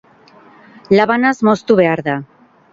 [1.01, 2.19] Labanaz moztu behar da.